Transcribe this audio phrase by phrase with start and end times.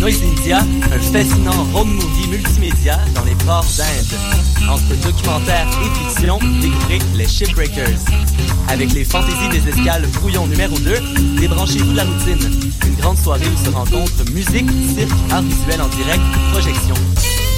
[0.00, 4.68] Noise India, un fascinant road movie multimédia dans les ports d'Inde.
[4.68, 7.98] Entre documentaire et fiction, découvrez les Shipbreakers.
[8.68, 12.70] Avec les fantaisies des escales brouillon numéro 2, débranchez-vous de la routine.
[12.86, 16.94] Une grande soirée où se rencontrent musique, cirque, art visuel en direct, projection.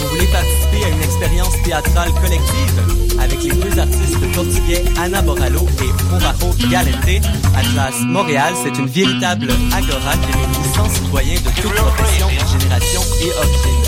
[0.00, 2.82] Vous voulez participer à une expérience théâtrale collective
[3.20, 7.26] avec les deux artistes portugais Ana Boralo et Conrajo Galente?
[7.54, 13.30] Atlas Montréal, c'est une véritable agora qui réunit 100 citoyens de toutes professions, générations et
[13.36, 13.84] origines.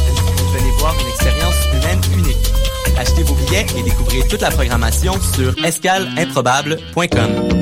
[0.54, 2.52] Venez voir une expérience humaine unique.
[2.98, 7.61] Achetez vos billets et découvrez toute la programmation sur escaleimprobable.com.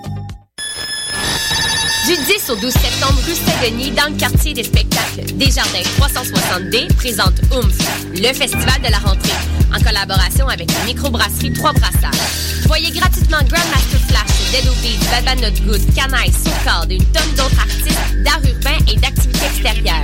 [2.11, 7.39] Du 10 au 12 septembre, rue Saint-Denis, dans le quartier des spectacles, Desjardins 360D présente
[7.53, 7.77] OOMF,
[8.13, 9.31] le festival de la rentrée,
[9.73, 12.11] en collaboration avec la microbrasserie Trois Brassards.
[12.65, 17.61] Voyez gratuitement Grandmaster Flash, Dead Beat, Baba Not Good, Canaille, Soukard et une tonne d'autres
[17.61, 20.03] artistes d'art urbain et d'activités extérieures.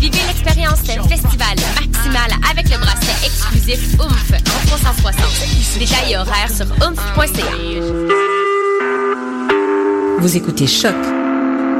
[0.00, 5.78] Vivez l'expérience festival maximal avec le bracelet exclusif OOMF en 360.
[5.78, 7.44] Détails et horaires sur oomph.ca.
[10.18, 10.96] Vous écoutez Choc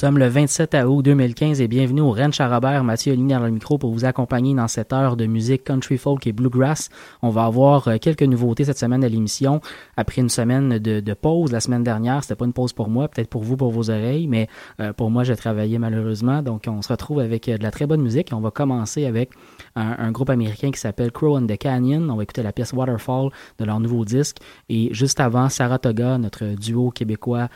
[0.00, 2.84] sommes le 27 août 2015 et bienvenue au Ranch à Robert.
[2.84, 6.26] Mathieu Aligny dans le micro pour vous accompagner dans cette heure de musique country folk
[6.26, 6.88] et bluegrass.
[7.20, 9.60] On va avoir euh, quelques nouveautés cette semaine à l'émission.
[9.98, 13.08] Après une semaine de, de, pause la semaine dernière, c'était pas une pause pour moi,
[13.08, 14.48] peut-être pour vous, pour vos oreilles, mais
[14.80, 16.40] euh, pour moi, j'ai travaillé malheureusement.
[16.40, 18.30] Donc, on se retrouve avec euh, de la très bonne musique.
[18.32, 19.32] On va commencer avec
[19.76, 22.10] un, un groupe américain qui s'appelle Crow and the Canyon.
[22.10, 24.38] On va écouter la pièce Waterfall de leur nouveau disque.
[24.70, 27.50] Et juste avant, Saratoga, notre duo québécois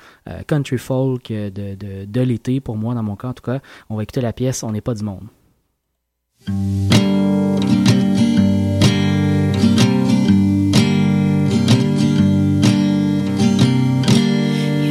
[0.46, 3.60] country folk de, de, de pour moi, dans mon cas en tout cas.
[3.90, 5.26] On va écouter la pièce On n'est pas du monde.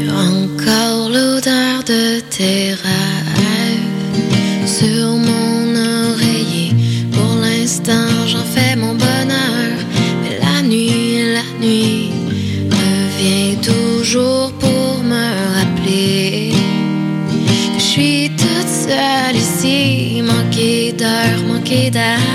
[0.09, 3.83] Encore l'odeur de tes rêves
[4.65, 6.73] sur mon oreiller.
[7.11, 9.77] Pour l'instant, j'en fais mon bonheur.
[10.23, 12.11] Mais la nuit, la nuit
[12.69, 14.51] revient toujours
[21.73, 22.32] vida.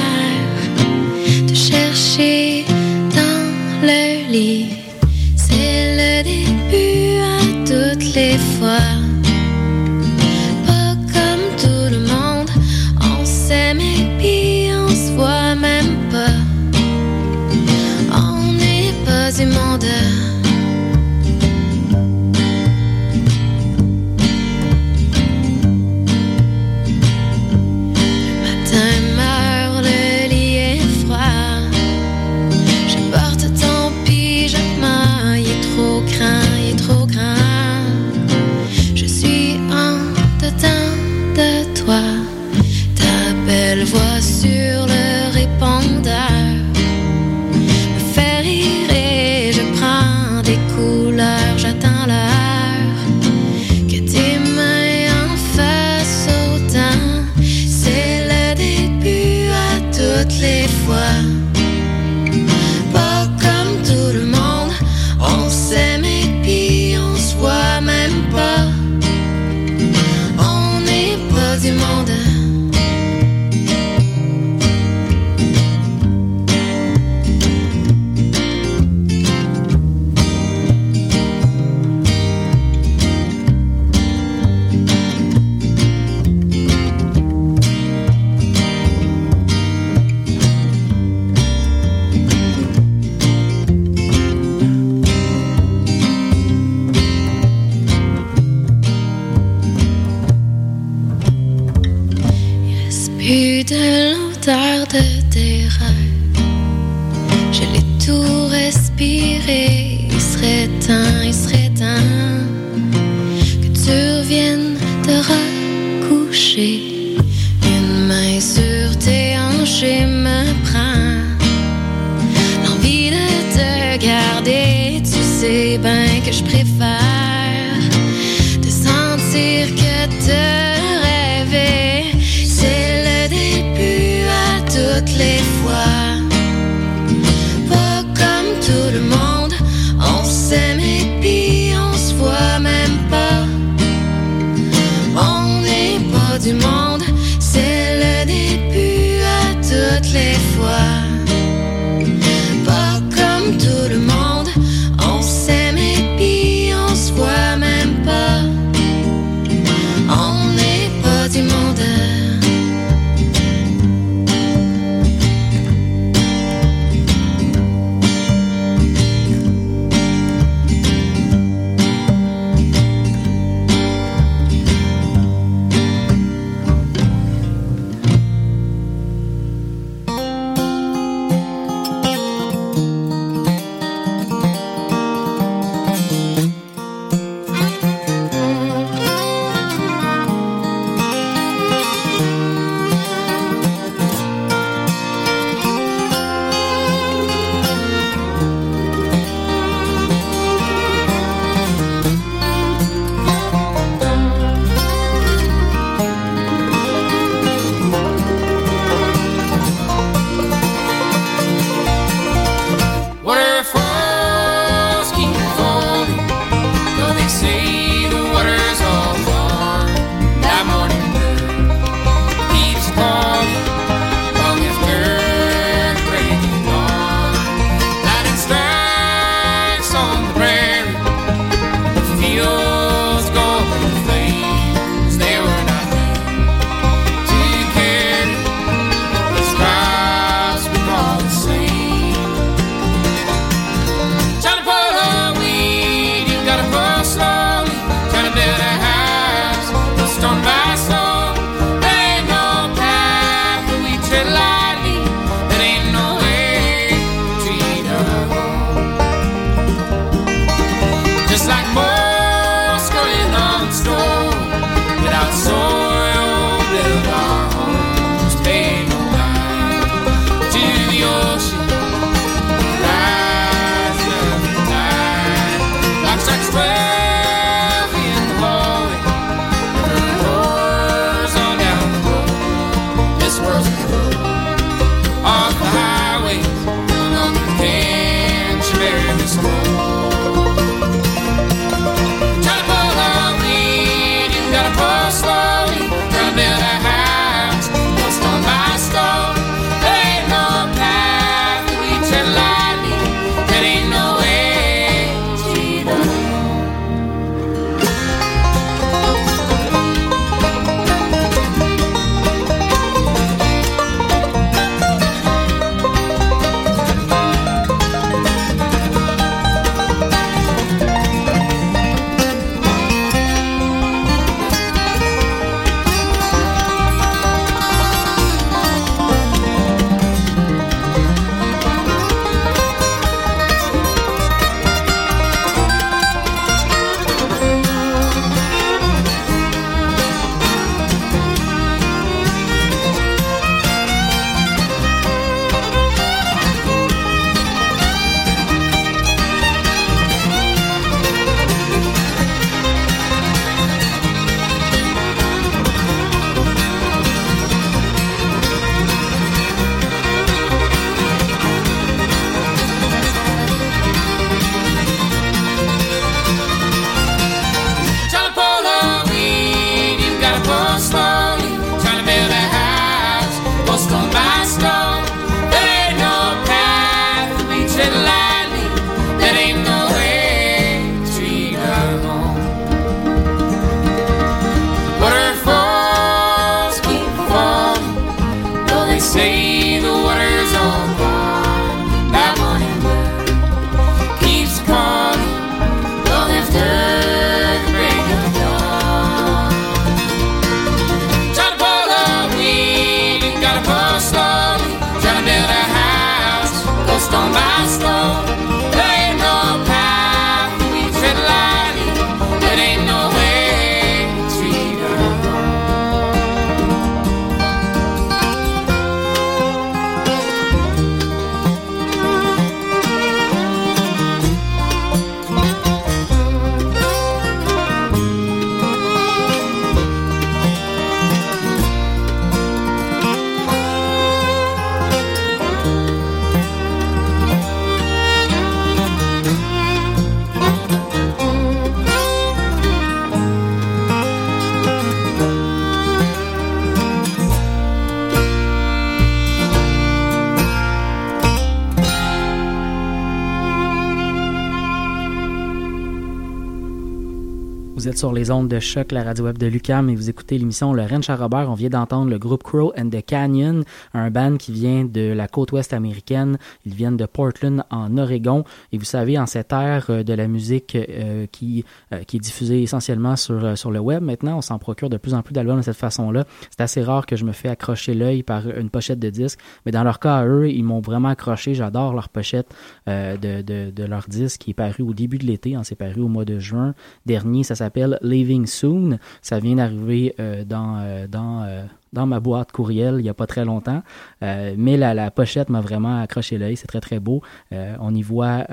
[457.79, 460.37] Vous êtes sur les ondes de choc, la radio web de Lucam, et vous écoutez
[460.37, 461.49] l'émission Le Ranch à Robert.
[461.49, 463.63] On vient d'entendre le groupe Crow and the Canyon,
[463.95, 466.39] un band qui vient de la côte ouest américaine.
[466.67, 468.43] Ils viennent de Portland, en Oregon.
[468.73, 472.21] Et vous savez, en cette ère euh, de la musique euh, qui, euh, qui est
[472.21, 475.33] diffusée essentiellement sur, euh, sur le web, maintenant, on s'en procure de plus en plus
[475.33, 476.25] d'albums de cette façon-là.
[476.51, 479.71] C'est assez rare que je me fais accrocher l'œil par une pochette de disque, mais
[479.71, 481.55] dans leur cas, eux, ils m'ont vraiment accroché.
[481.55, 482.53] J'adore leur pochette
[482.89, 485.55] euh, de, de, de leur disque qui est paru au début de l'été.
[485.55, 486.75] Hein, c'est paru au mois de juin
[487.07, 487.45] dernier.
[487.45, 487.68] Ça s'appelle
[488.03, 488.99] Leaving Soon.
[489.23, 493.15] Ça vient d'arriver euh, dans, euh, dans, euh, dans ma boîte courriel il n'y a
[493.15, 493.83] pas très longtemps.
[494.21, 496.57] Mais la, pochette m'a vraiment accroché l'œil.
[496.57, 497.23] C'est très, très beau.
[497.53, 498.47] On y voit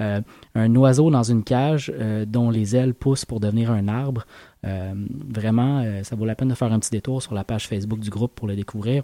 [0.56, 1.92] un oiseau dans une cage
[2.28, 4.26] dont les ailes poussent pour devenir un arbre.
[4.64, 8.10] Vraiment, ça vaut la peine de faire un petit détour sur la page Facebook du
[8.10, 9.04] groupe pour le découvrir.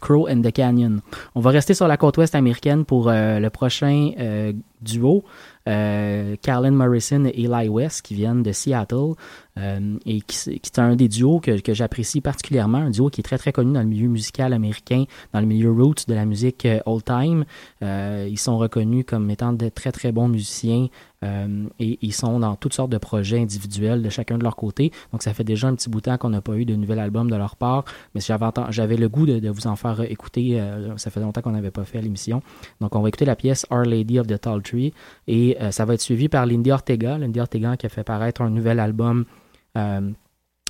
[0.00, 1.00] Crow and the Canyon.
[1.34, 5.24] On va rester sur la côte ouest américaine pour euh, le prochain euh, duo.
[5.68, 9.14] Euh, Carlin Morrison et Eli West qui viennent de Seattle
[9.58, 13.20] euh, et qui, qui est un des duos que, que j'apprécie particulièrement, un duo qui
[13.20, 16.24] est très très connu dans le milieu musical américain, dans le milieu roots de la
[16.24, 17.44] musique old time.
[17.82, 20.86] Euh, ils sont reconnus comme étant de très très bons musiciens
[21.24, 24.92] euh, et ils sont dans toutes sortes de projets individuels de chacun de leur côté.
[25.12, 26.98] Donc ça fait déjà un petit bout de temps qu'on n'a pas eu de nouvel
[26.98, 27.84] album de leur part,
[28.14, 30.60] mais j'avais le goût de, vous en faire écouter.
[30.60, 32.42] euh, ça fait longtemps qu'on n'avait pas fait l'émission.
[32.80, 34.92] Donc on va écouter la pièce Our Lady of the Tall Tree
[35.26, 37.18] et euh, ça va être suivi par Lindy Ortega.
[37.18, 39.24] Lindy Ortega qui a fait paraître un nouvel album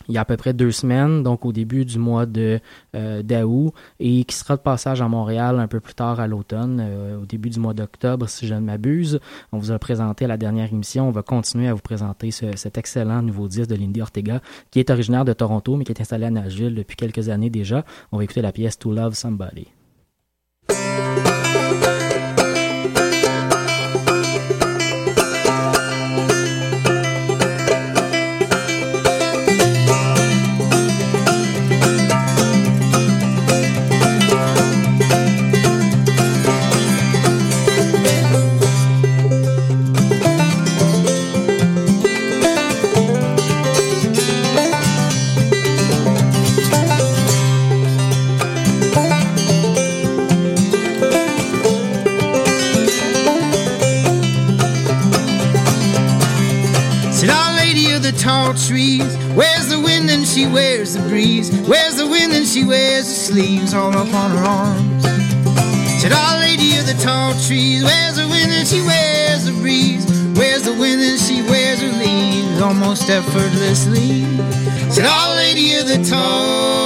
[0.08, 2.60] il y a à peu près deux semaines, donc au début du mois de
[2.96, 6.80] euh, d'août, et qui sera de passage à Montréal un peu plus tard à l'automne,
[6.82, 9.20] euh, au début du mois d'octobre, si je ne m'abuse.
[9.52, 11.08] On vous a présenté la dernière émission.
[11.08, 14.80] On va continuer à vous présenter ce- cet excellent nouveau disque de Lindy Ortega, qui
[14.80, 17.84] est originaire de Toronto, mais qui est installé à Nashville depuis quelques années déjà.
[18.12, 19.68] On va écouter la pièce To Love Somebody.
[61.08, 61.50] Breeze?
[61.66, 65.02] Where's the wind and she wears the sleeves all up on her arms?
[66.00, 70.06] Said Our Lady of the Tall Trees, where's the wind and she wears the breeze?
[70.36, 74.22] Where's the wind and she wears her leaves almost effortlessly?
[74.90, 76.77] Said Our Lady of the Tall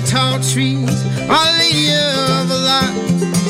[0.00, 2.94] the Tall Trees, Our Lady of a lot.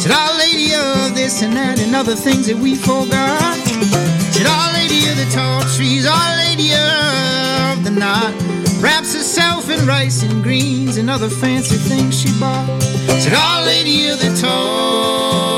[0.00, 3.38] Said Our Lady of this and that and other things that we forgot.
[9.88, 12.83] Rice and greens and other fancy things she bought.
[13.23, 15.57] Said Our Lady of the Tall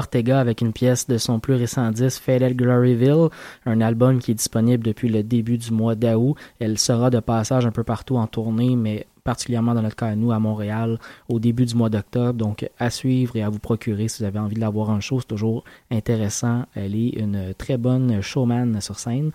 [0.00, 3.28] Ortega avec une pièce de son plus récent disque Faded Gloryville,
[3.66, 6.36] un album qui est disponible depuis le début du mois d'août.
[6.58, 10.16] Elle sera de passage un peu partout en tournée, mais particulièrement dans notre cas à
[10.16, 12.32] nous à Montréal au début du mois d'octobre.
[12.32, 15.00] Donc à suivre et à vous procurer si vous avez envie de la voir en
[15.00, 16.64] show, c'est toujours intéressant.
[16.74, 19.32] Elle est une très bonne showman sur scène.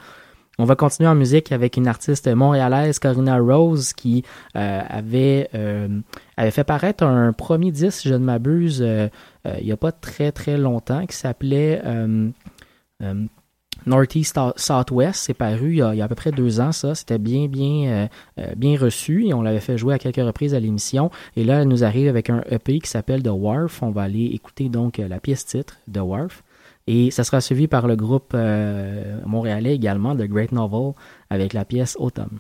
[0.58, 4.24] On va continuer en musique avec une artiste montréalaise, Corina Rose, qui
[4.56, 6.00] euh, euh,
[6.38, 9.10] avait, fait paraître un premier disque, si je ne m'abuse, euh,
[9.46, 12.30] euh, il n'y a pas très très longtemps qui s'appelait euh,
[13.04, 13.26] euh,
[13.86, 16.96] Northeast Southwest, c'est paru il y, a, à peu près deux ans, ça.
[16.96, 18.08] C'était bien, bien,
[18.56, 21.12] bien reçu et on l'avait fait jouer à quelques reprises à l'émission.
[21.36, 23.84] Et là, elle nous arrive avec un EP qui s'appelle The Wharf.
[23.84, 26.44] On va aller écouter donc la pièce titre, The Wharf.
[26.88, 28.34] Et ça sera suivi par le groupe
[29.26, 30.94] montréalais également, The Great Novel,
[31.30, 32.40] avec la pièce Autumn.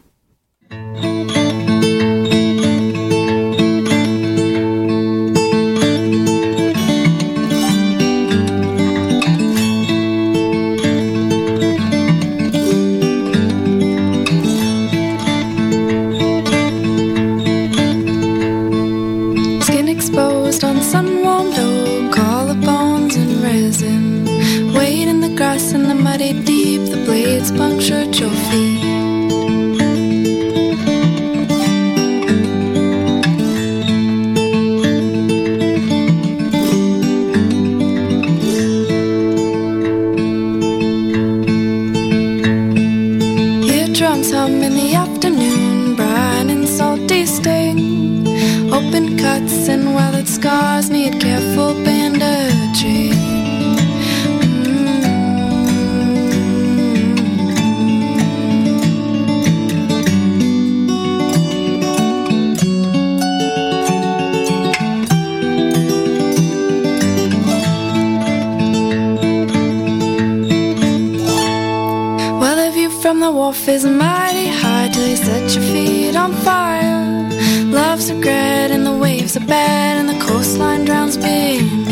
[73.65, 77.30] life is mighty high till you set your feet on fire.
[77.71, 81.84] Love's regret and the waves are bad and the coastline drowns being.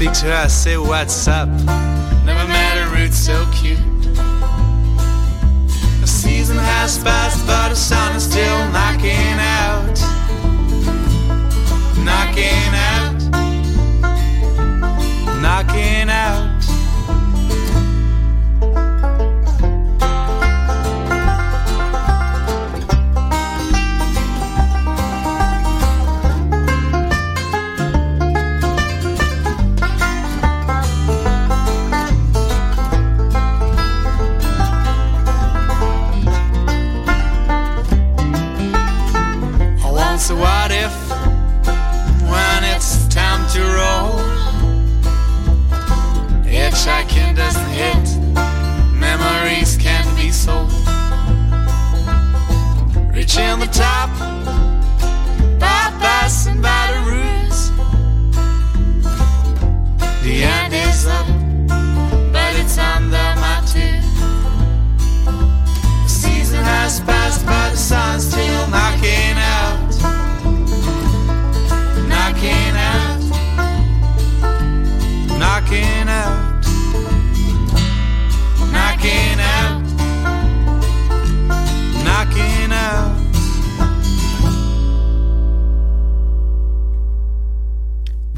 [0.00, 1.46] Speak to her, I say, what's up?
[2.24, 3.76] Never met a root so cute.
[6.00, 10.00] The season has passed, but the sun is still knocking out.
[12.02, 12.89] Knocking out.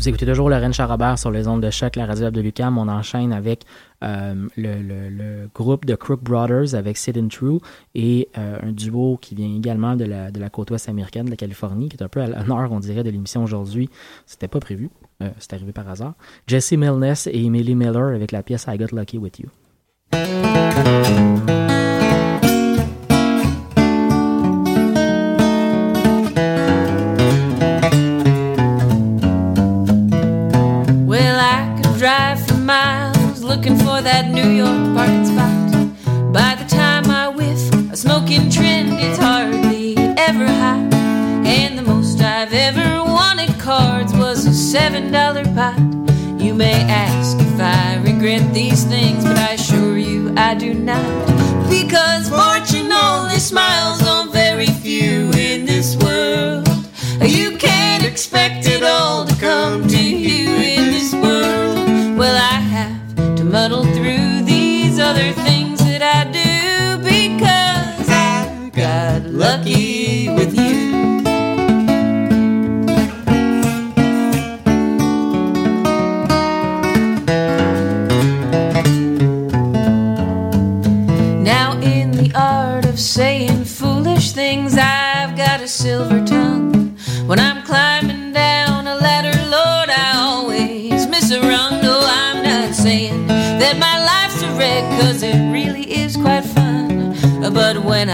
[0.02, 2.76] Vous écoutez toujours Lorraine Charrobert sur les ondes de choc, la radio de Lucam.
[2.76, 3.62] On enchaîne avec
[4.02, 7.60] euh, le, groupe de Crook Brothers avec Sid and True
[7.94, 11.30] et euh, un duo qui vient également de la, de la côte ouest américaine, de
[11.30, 13.90] la Californie, qui est un peu à l'honneur, on dirait, de l'émission aujourd'hui.
[14.26, 14.90] C'était pas prévu,
[15.22, 16.14] euh, c'est arrivé par hasard.
[16.48, 19.50] Jesse Milnes et Emily Miller avec la pièce I Got Lucky With You.
[34.32, 36.32] New York parking spot.
[36.32, 40.94] By the time I whiff a smoking trend, it's hardly ever hot.
[41.44, 45.78] And the most I've ever wanted cards was a seven dollar pot.
[46.40, 51.04] You may ask if I regret these things, but I assure you I do not.
[51.68, 54.01] Because fortune only smiles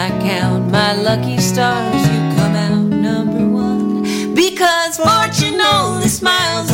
[0.09, 4.35] I count my lucky stars, you come out number one.
[4.35, 6.68] Because fortune only smiles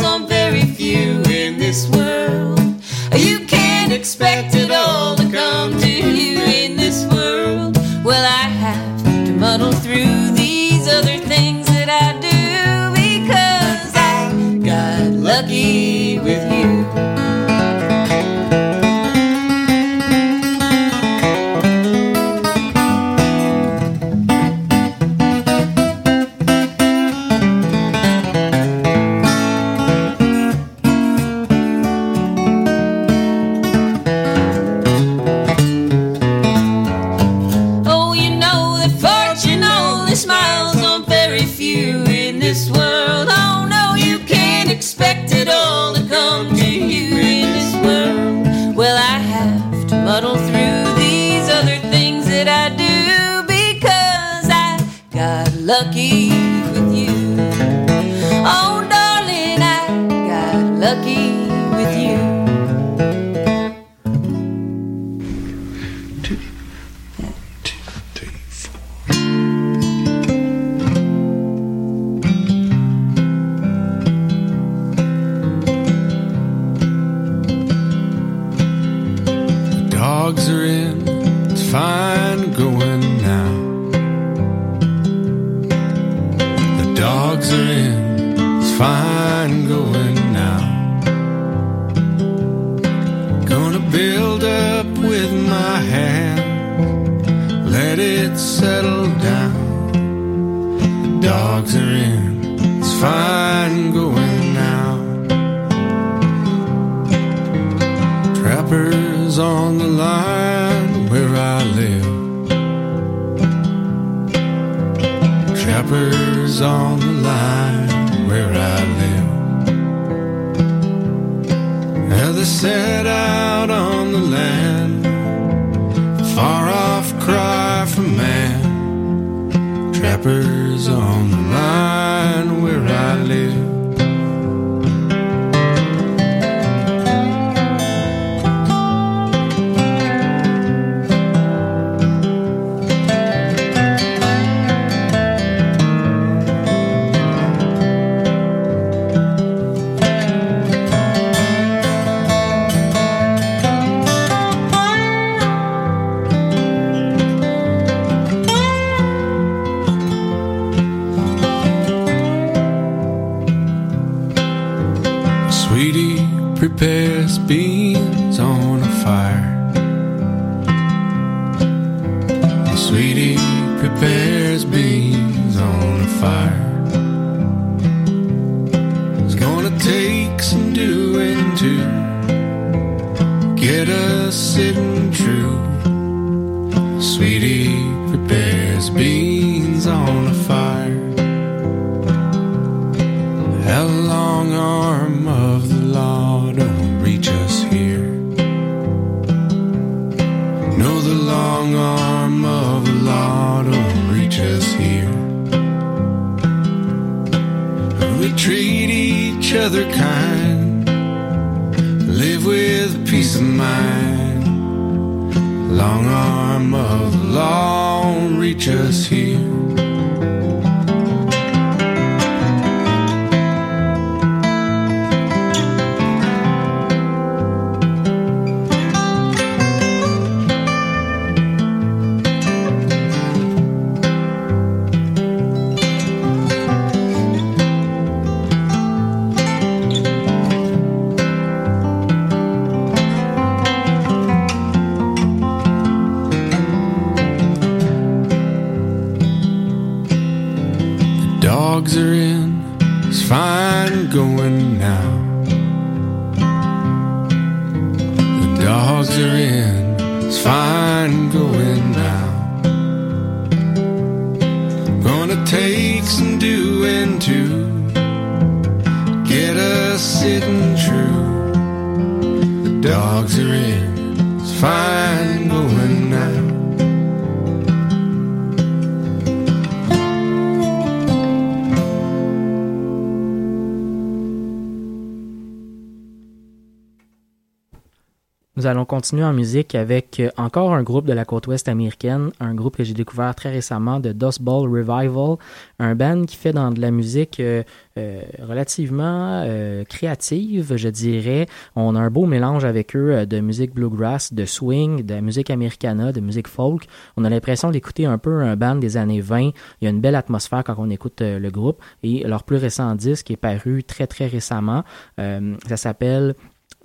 [288.85, 292.29] Nous allons continuer en musique avec euh, encore un groupe de la côte ouest américaine,
[292.39, 295.37] un groupe que j'ai découvert très récemment de Dust Bowl Revival,
[295.79, 297.63] un band qui fait dans de la musique euh,
[297.97, 301.45] euh, relativement euh, créative, je dirais.
[301.77, 305.49] On a un beau mélange avec eux euh, de musique bluegrass, de swing, de musique
[305.49, 306.87] americana, de musique folk.
[307.15, 309.39] On a l'impression d'écouter un peu un band des années 20.
[309.39, 312.93] Il y a une belle atmosphère quand on écoute le groupe et leur plus récent
[312.95, 314.83] disque est paru très très récemment.
[315.17, 316.35] Ça s'appelle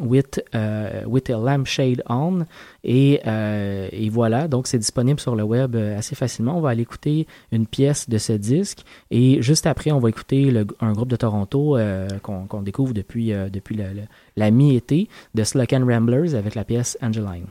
[0.00, 2.46] with, euh, with a lampshade on.
[2.84, 6.56] Et, euh, et voilà, donc c'est disponible sur le web euh, assez facilement.
[6.56, 8.84] On va aller écouter une pièce de ce disque.
[9.10, 13.78] Et juste après, on va écouter un groupe de Toronto euh, qu'on découvre depuis, depuis
[14.36, 17.46] la mi-été de Sluck and Ramblers avec la pièce Angeline.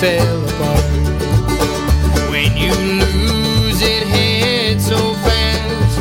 [0.00, 0.84] fell apart.
[2.30, 5.98] When you lose it, head so fast,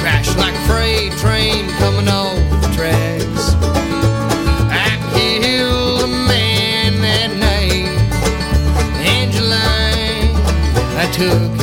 [0.00, 3.54] crash like freight train coming off the tracks.
[4.70, 7.90] I killed a man that night,
[9.02, 10.36] Angeline.
[10.96, 11.57] I took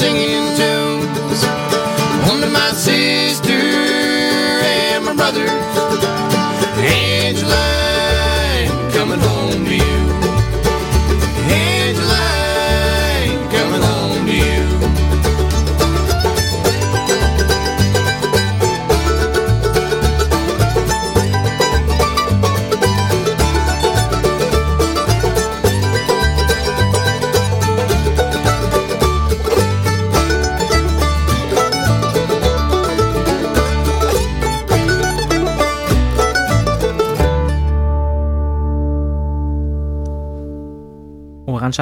[0.00, 1.44] singing tunes.
[2.30, 3.49] One of my sisters.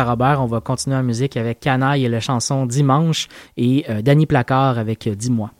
[0.05, 4.27] Robert, On va continuer en musique avec Canaille et la chanson Dimanche et euh, Danny
[4.27, 5.51] Placard avec euh, Dis-moi.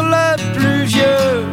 [0.00, 1.44] le plus vieux.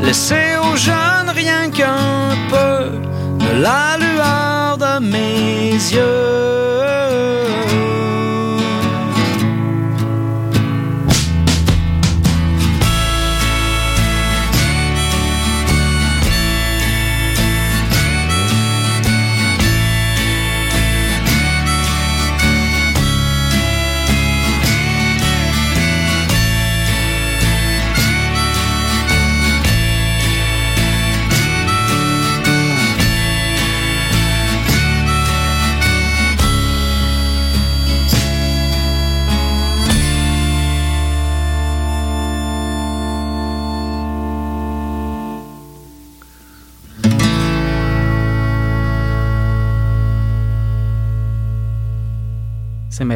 [0.00, 2.98] Laissez aux jeunes rien qu'un peu
[3.44, 6.59] de la lueur de mes yeux.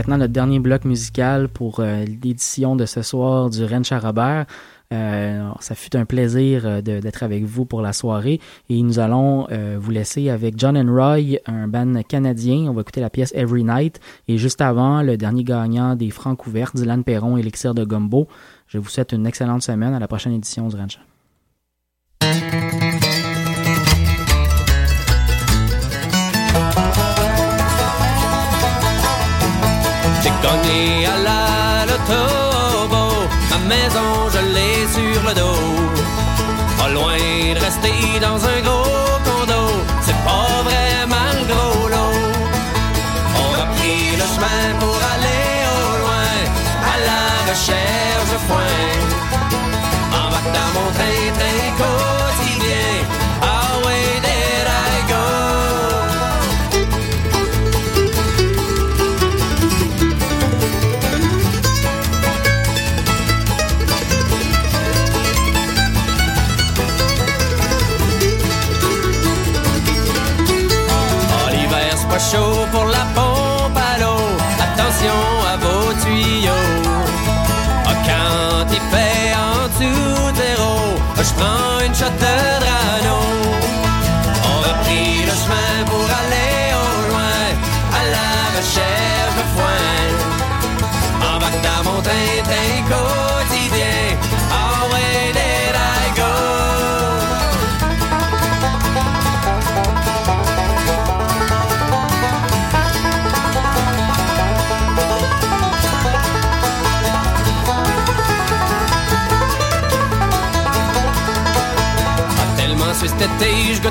[0.05, 4.45] Maintenant notre dernier bloc musical pour euh, l'édition de ce soir du Rennes Charrobert.
[4.93, 8.39] Euh, ça fut un plaisir euh, d'être avec vous pour la soirée
[8.69, 12.67] et nous allons euh, vous laisser avec John and Roy, un band canadien.
[12.69, 13.99] On va écouter la pièce Every Night
[14.29, 18.29] et juste avant, le dernier gagnant des francs couverts, Dylan Perron, Elixir de Gumbo.
[18.69, 20.99] Je vous souhaite une excellente semaine à la prochaine édition du Ranch.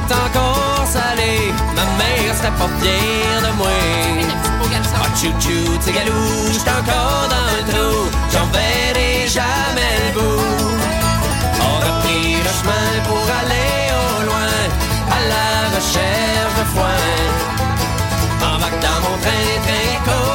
[0.04, 1.54] Goûte encore salé.
[1.76, 3.68] Ma mère serait pas fière de moi.
[4.96, 6.14] Ah, chou-chou, t'es galou,
[6.52, 8.10] j'suis encore dans le trou.
[8.32, 10.78] J'en verrai jamais le bout.
[11.60, 14.56] On a pris le chemin pour aller au loin,
[15.10, 17.04] à la recherche de foin.
[18.48, 20.33] Embarque dans mon train, train quotidien.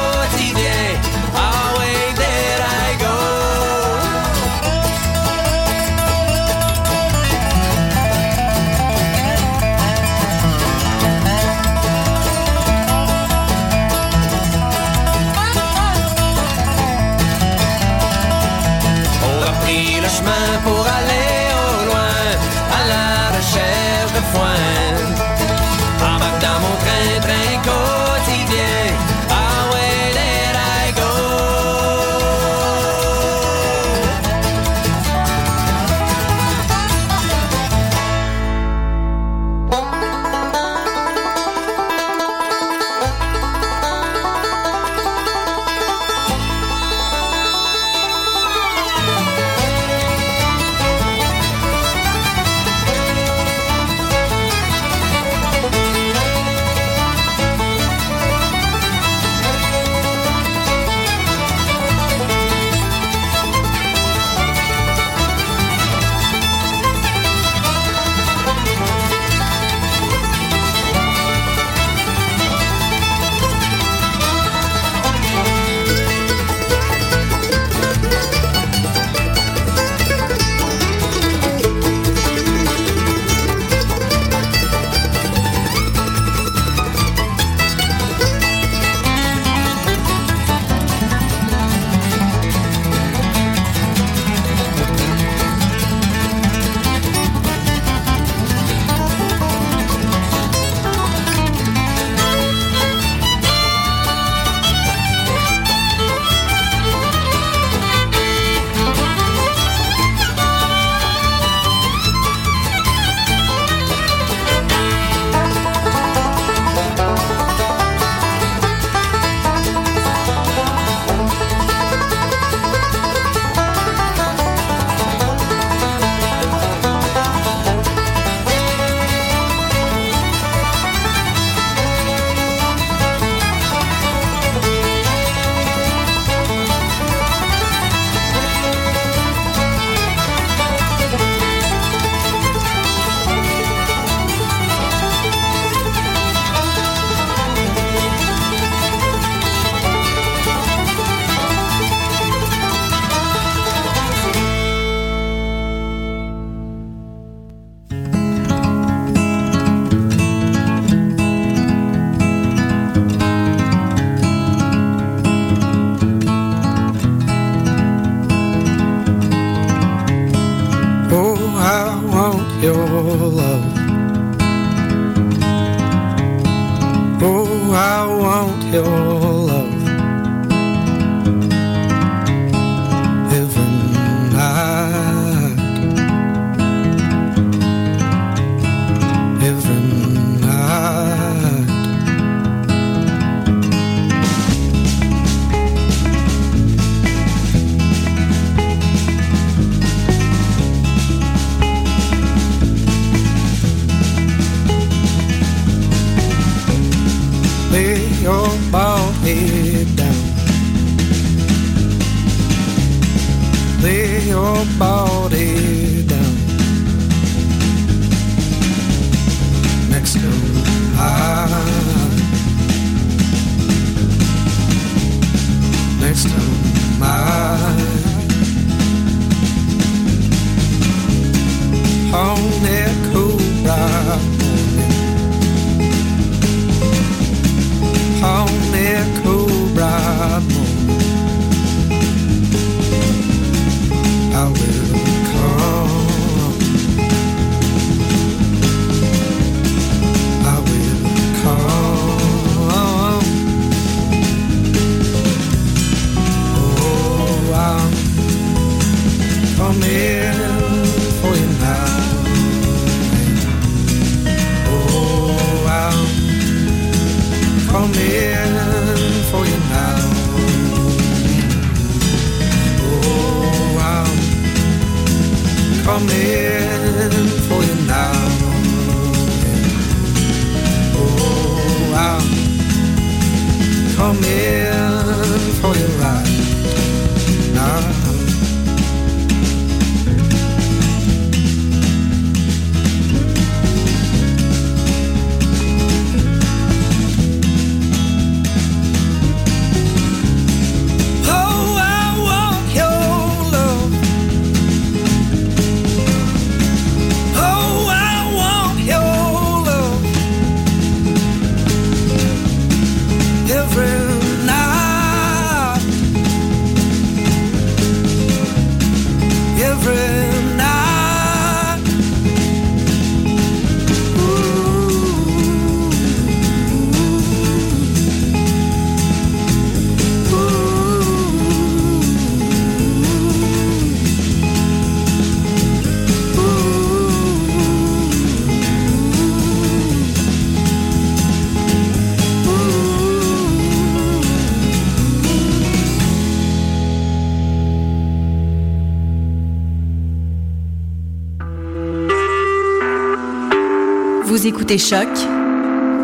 [354.69, 355.09] Écoutez Choc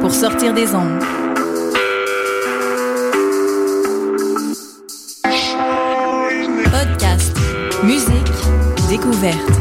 [0.02, 1.04] pour sortir des ondes.
[6.72, 7.38] Podcast,
[7.84, 8.10] musique,
[8.90, 9.55] découverte.